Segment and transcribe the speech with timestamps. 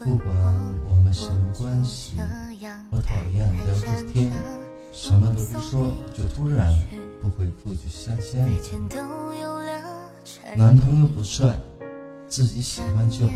[0.00, 0.28] 不管
[0.88, 2.12] 我们什么关系，
[2.90, 4.32] 我讨厌聊个天，
[4.92, 6.72] 什么都不说就突然
[7.20, 8.48] 不回复就下线。
[10.56, 11.58] 男朋友不帅，
[12.28, 13.32] 自己喜欢就好；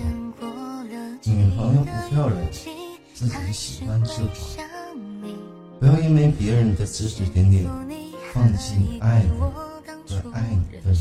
[1.25, 2.41] 女朋友不漂亮，
[3.13, 4.63] 自己喜欢就好。
[5.81, 7.65] 不要因为别人的指指点点，
[8.33, 10.97] 放弃你爱的和爱你的人。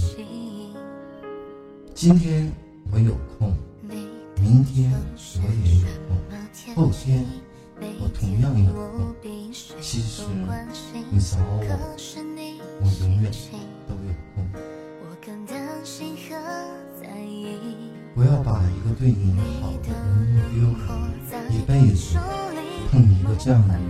[1.93, 2.51] 今天
[2.91, 3.55] 我有空。
[4.51, 4.91] 明天
[5.37, 6.19] 我也有空，
[6.75, 7.25] 后天
[8.01, 9.15] 我同样有空。
[9.79, 10.23] 其实
[11.09, 11.63] 你找我，
[12.81, 13.31] 我永远
[13.87, 14.43] 都有空。
[18.13, 20.83] 不要把一个对你好的人丢了，
[21.49, 22.19] 一辈子
[22.91, 23.81] 碰一个这样的人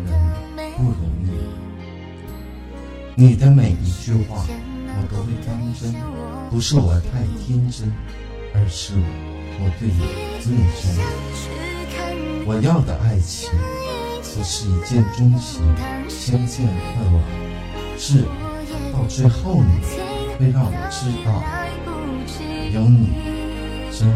[0.77, 1.27] 不容易。
[3.15, 5.91] 你的每一句话我都会当真，
[6.51, 7.91] 不是我太天真，
[8.53, 9.01] 而是我。
[9.79, 9.99] 对你
[10.41, 10.45] 最
[10.81, 10.83] 真，
[12.45, 13.49] 我要的爱情
[14.23, 15.61] 不是一见钟情、
[16.09, 17.23] 相见恨晚，
[17.97, 18.25] 是
[18.91, 19.69] 到最后你
[20.39, 21.43] 会让我知道，
[22.73, 23.13] 有你
[23.91, 24.13] 真好。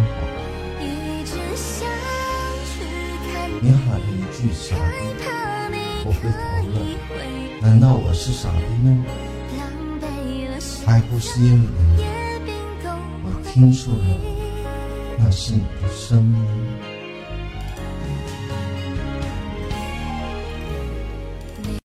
[3.62, 6.36] 你喊了一句傻逼，我回头
[6.74, 6.76] 了，
[7.62, 9.06] 难道我是傻逼吗？
[10.86, 11.58] 还不是因为
[11.95, 11.95] 我
[13.56, 13.98] 听出了。
[15.18, 16.95] 那是你的声音。